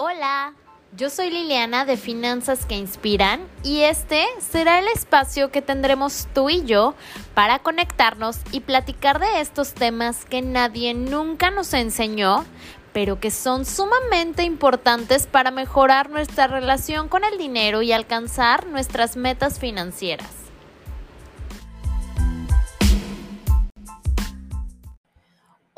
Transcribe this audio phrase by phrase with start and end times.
[0.00, 0.54] Hola,
[0.96, 6.50] yo soy Liliana de Finanzas que Inspiran y este será el espacio que tendremos tú
[6.50, 6.94] y yo
[7.34, 12.44] para conectarnos y platicar de estos temas que nadie nunca nos enseñó,
[12.92, 19.16] pero que son sumamente importantes para mejorar nuestra relación con el dinero y alcanzar nuestras
[19.16, 20.37] metas financieras.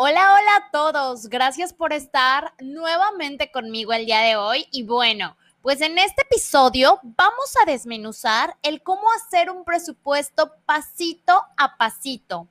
[0.02, 1.28] Hola, hola a todos.
[1.28, 4.66] Gracias por estar nuevamente conmigo el día de hoy.
[4.72, 11.42] Y bueno, pues en este episodio vamos a desmenuzar el cómo hacer un presupuesto pasito
[11.58, 12.48] a pasito.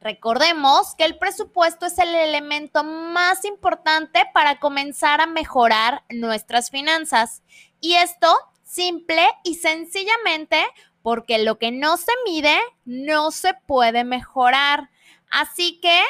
[0.00, 7.42] Recordemos que el presupuesto es el elemento más importante para comenzar a mejorar nuestras finanzas.
[7.82, 10.64] Y esto simple y sencillamente
[11.02, 14.88] porque lo que no se mide no se puede mejorar.
[15.28, 16.00] Así que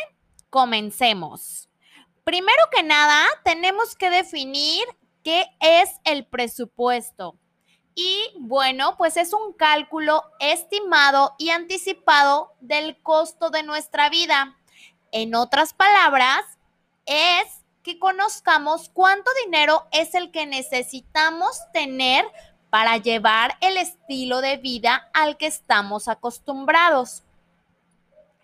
[0.50, 1.68] Comencemos.
[2.24, 4.84] Primero que nada, tenemos que definir
[5.24, 7.36] qué es el presupuesto.
[7.94, 14.56] Y bueno, pues es un cálculo estimado y anticipado del costo de nuestra vida.
[15.10, 16.44] En otras palabras,
[17.06, 22.24] es que conozcamos cuánto dinero es el que necesitamos tener
[22.70, 27.24] para llevar el estilo de vida al que estamos acostumbrados.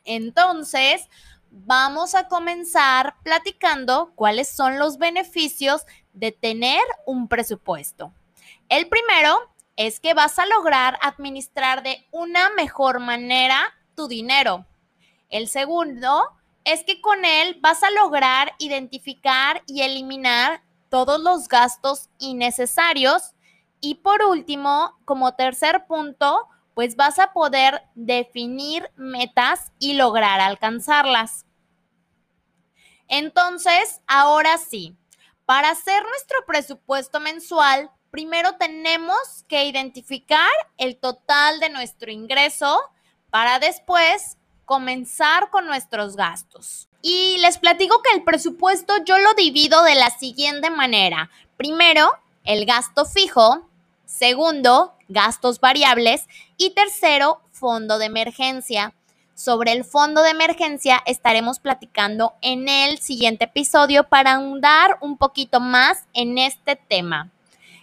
[0.05, 1.09] Entonces,
[1.55, 8.13] vamos a comenzar platicando cuáles son los beneficios de tener un presupuesto.
[8.69, 9.39] El primero
[9.77, 14.67] es que vas a lograr administrar de una mejor manera tu dinero.
[15.31, 16.25] El segundo
[16.65, 23.35] es que con él vas a lograr identificar y eliminar todos los gastos innecesarios.
[23.81, 31.44] Y por último, como tercer punto, pues vas a poder definir metas y lograr alcanzarlas.
[33.09, 34.97] Entonces, ahora sí,
[35.47, 42.81] para hacer nuestro presupuesto mensual, primero tenemos que identificar el total de nuestro ingreso
[43.31, 46.89] para después comenzar con nuestros gastos.
[47.03, 51.31] Y les platico que el presupuesto yo lo divido de la siguiente manera.
[51.57, 52.11] Primero,
[52.45, 53.69] el gasto fijo.
[54.07, 56.27] Segundo, gastos variables.
[56.57, 58.95] Y tercero, fondo de emergencia.
[59.35, 65.59] Sobre el fondo de emergencia estaremos platicando en el siguiente episodio para ahondar un poquito
[65.59, 67.31] más en este tema.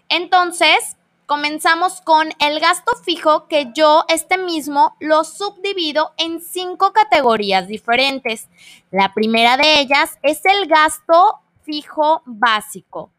[0.08, 0.96] Entonces,
[1.26, 8.48] comenzamos con el gasto fijo que yo este mismo lo subdivido en cinco categorías diferentes.
[8.90, 13.12] La primera de ellas es el gasto fijo básico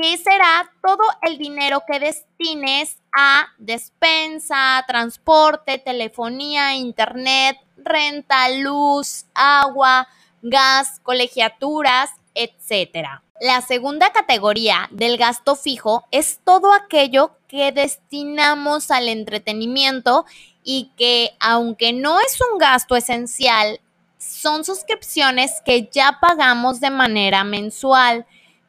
[0.00, 10.08] que será todo el dinero que destines a despensa, transporte, telefonía, internet, renta, luz, agua,
[10.42, 13.20] gas, colegiaturas, etc.
[13.40, 20.24] La segunda categoría del gasto fijo es todo aquello que destinamos al entretenimiento
[20.64, 23.80] y que aunque no es un gasto esencial,
[24.18, 28.26] son suscripciones que ya pagamos de manera mensual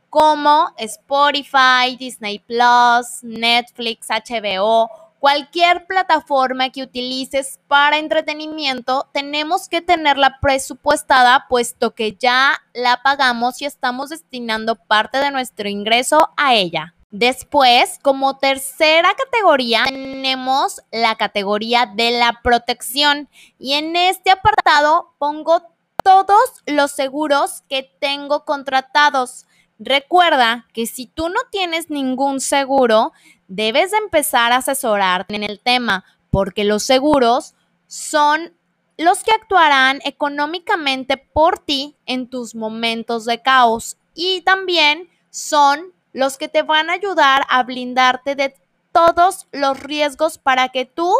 [0.10, 4.90] como Spotify, Disney Plus, Netflix, HBO,
[5.20, 13.62] cualquier plataforma que utilices para entretenimiento, tenemos que tenerla presupuestada puesto que ya la pagamos
[13.62, 16.96] y estamos destinando parte de nuestro ingreso a ella.
[17.12, 25.64] Después, como tercera categoría, tenemos la categoría de la protección y en este apartado pongo
[26.04, 29.48] todos los seguros que tengo contratados
[29.80, 33.14] Recuerda que si tú no tienes ningún seguro,
[33.48, 37.56] debes de empezar a asesorarte en el tema, porque los seguros
[37.88, 38.54] son
[38.98, 46.38] los que actuarán económicamente por ti en tus momentos de caos y también son los
[46.38, 48.54] que te van a ayudar a blindarte de
[48.92, 51.14] todos los riesgos para que tú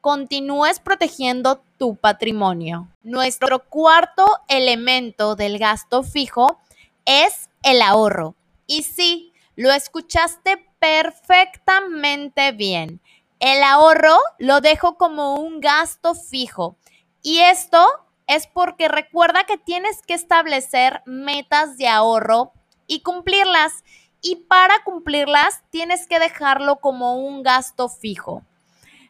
[0.00, 2.88] continúes protegiendo tu patrimonio.
[3.02, 6.60] Nuestro cuarto elemento del gasto fijo
[7.10, 8.36] es el ahorro.
[8.68, 13.00] Y sí, lo escuchaste perfectamente bien.
[13.40, 16.76] El ahorro lo dejo como un gasto fijo.
[17.20, 17.84] Y esto
[18.28, 22.52] es porque recuerda que tienes que establecer metas de ahorro
[22.86, 23.82] y cumplirlas.
[24.22, 28.44] Y para cumplirlas tienes que dejarlo como un gasto fijo.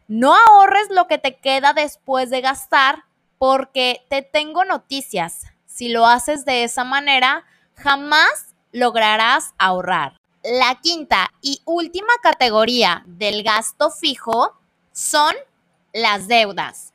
[0.08, 3.04] No ahorres lo que te queda después de gastar
[3.36, 5.42] porque te tengo noticias.
[5.66, 7.44] Si lo haces de esa manera,
[7.82, 10.16] jamás lograrás ahorrar.
[10.42, 14.54] La quinta y última categoría del gasto fijo
[14.92, 15.34] son
[15.92, 16.92] las deudas.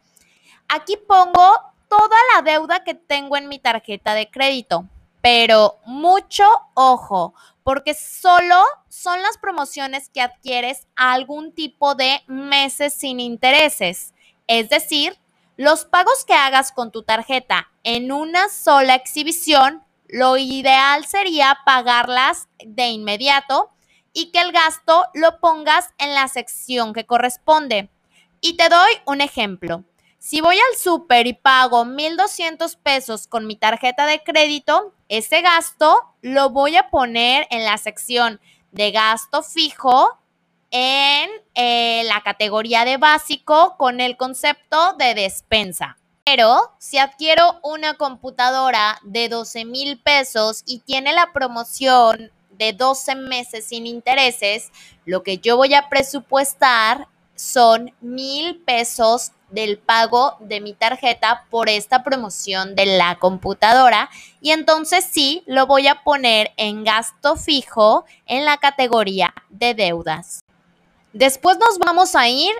[0.68, 4.86] Aquí pongo toda la deuda que tengo en mi tarjeta de crédito,
[5.22, 6.44] pero mucho
[6.74, 14.14] ojo, porque solo son las promociones que adquieres algún tipo de meses sin intereses.
[14.48, 15.18] Es decir,
[15.58, 22.48] los pagos que hagas con tu tarjeta en una sola exhibición, lo ideal sería pagarlas
[22.66, 23.72] de inmediato
[24.14, 27.90] y que el gasto lo pongas en la sección que corresponde.
[28.42, 29.84] Y te doy un ejemplo.
[30.20, 36.16] Si voy al súper y pago 1.200 pesos con mi tarjeta de crédito, ese gasto
[36.22, 38.40] lo voy a poner en la sección
[38.72, 40.18] de gasto fijo
[40.72, 45.98] en eh, la categoría de básico con el concepto de despensa.
[46.26, 53.14] Pero si adquiero una computadora de 12 mil pesos y tiene la promoción de 12
[53.14, 54.72] meses sin intereses,
[55.06, 61.70] lo que yo voy a presupuestar son mil pesos del pago de mi tarjeta por
[61.70, 64.10] esta promoción de la computadora
[64.42, 70.44] y entonces sí lo voy a poner en gasto fijo en la categoría de deudas.
[71.14, 72.52] Después nos vamos a ir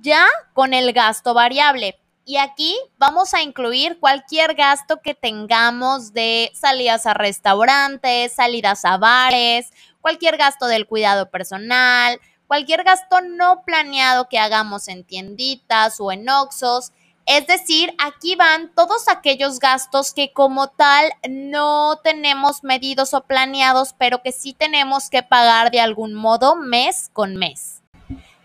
[0.00, 1.98] ya con el gasto variable.
[2.30, 8.98] Y aquí vamos a incluir cualquier gasto que tengamos de salidas a restaurantes, salidas a
[8.98, 16.12] bares, cualquier gasto del cuidado personal, cualquier gasto no planeado que hagamos en tienditas o
[16.12, 16.92] en Oxos.
[17.26, 23.92] Es decir, aquí van todos aquellos gastos que como tal no tenemos medidos o planeados,
[23.98, 27.79] pero que sí tenemos que pagar de algún modo mes con mes.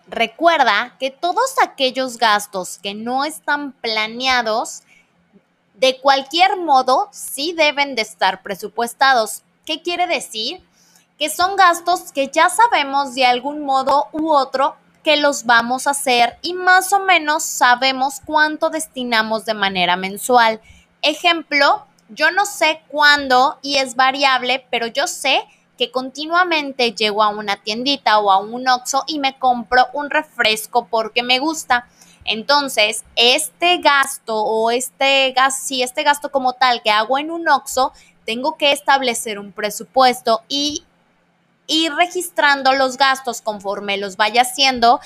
[0.08, 4.84] Recuerda que todos aquellos gastos que no están planeados,
[5.74, 9.42] de cualquier modo, sí deben de estar presupuestados.
[9.66, 10.62] ¿Qué quiere decir?
[11.18, 15.92] que son gastos que ya sabemos de algún modo u otro que los vamos a
[15.92, 20.60] hacer y más o menos sabemos cuánto destinamos de manera mensual.
[21.02, 25.44] Ejemplo, yo no sé cuándo y es variable, pero yo sé
[25.92, 31.24] continuamente llego a una tiendita o a un Oxxo y me compro un refresco porque
[31.24, 31.88] me gusta.
[32.24, 37.48] Entonces, este gasto o este gasto, si este gasto como tal que hago en un
[37.48, 37.92] Oxxo,
[38.26, 40.84] tengo que establecer un presupuesto y
[41.68, 45.00] ir registrando los gastos conforme los vaya haciendo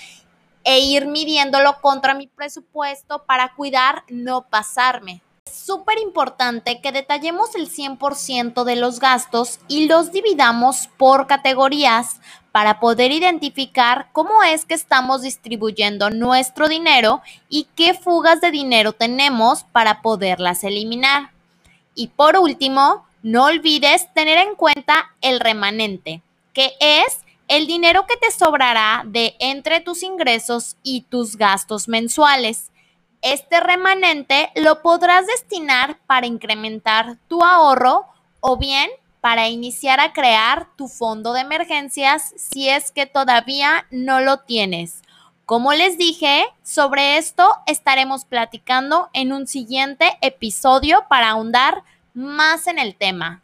[0.63, 5.21] e ir midiéndolo contra mi presupuesto para cuidar no pasarme.
[5.51, 12.19] Súper importante que detallemos el 100% de los gastos y los dividamos por categorías
[12.51, 18.93] para poder identificar cómo es que estamos distribuyendo nuestro dinero y qué fugas de dinero
[18.93, 21.31] tenemos para poderlas eliminar.
[21.95, 26.21] Y por último, no olvides tener en cuenta el remanente
[26.53, 32.69] que es el dinero que te sobrará de entre tus ingresos y tus gastos mensuales.
[33.21, 38.05] Este remanente lo podrás destinar para incrementar tu ahorro
[38.39, 38.89] o bien
[39.19, 45.01] para iniciar a crear tu fondo de emergencias si es que todavía no lo tienes.
[45.45, 51.83] Como les dije, sobre esto estaremos platicando en un siguiente episodio para ahondar
[52.13, 53.41] más en el tema.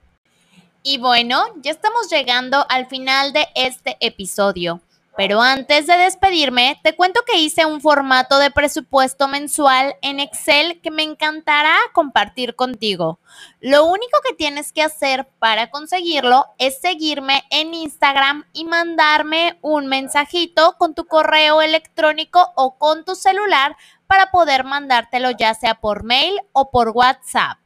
[0.84, 4.80] Y bueno, ya estamos llegando al final de este episodio.
[5.18, 10.82] Pero antes de despedirme, te cuento que hice un formato de presupuesto mensual en Excel
[10.82, 13.20] que me encantará compartir contigo.
[13.62, 19.88] Lo único que tienes que hacer para conseguirlo es seguirme en Instagram y mandarme un
[19.88, 26.04] mensajito con tu correo electrónico o con tu celular para poder mandártelo ya sea por
[26.04, 27.58] mail o por WhatsApp.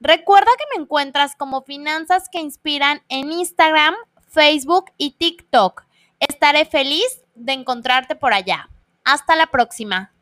[0.00, 3.96] Recuerda que me encuentras como Finanzas que Inspiran en Instagram,
[4.28, 5.87] Facebook y TikTok.
[6.40, 8.68] Estaré feliz de encontrarte por allá.
[9.04, 10.12] Hasta la próxima.